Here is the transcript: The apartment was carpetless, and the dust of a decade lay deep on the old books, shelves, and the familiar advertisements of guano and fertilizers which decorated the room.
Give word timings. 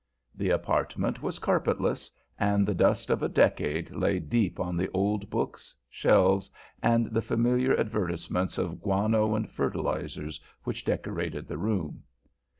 The 0.33 0.49
apartment 0.49 1.21
was 1.21 1.37
carpetless, 1.37 2.09
and 2.39 2.65
the 2.65 2.73
dust 2.73 3.11
of 3.11 3.21
a 3.21 3.29
decade 3.29 3.91
lay 3.91 4.17
deep 4.17 4.59
on 4.59 4.75
the 4.75 4.89
old 4.95 5.29
books, 5.29 5.75
shelves, 5.91 6.49
and 6.81 7.05
the 7.11 7.21
familiar 7.21 7.79
advertisements 7.79 8.57
of 8.57 8.81
guano 8.81 9.35
and 9.35 9.47
fertilizers 9.47 10.39
which 10.63 10.85
decorated 10.85 11.47
the 11.47 11.59
room. 11.59 12.01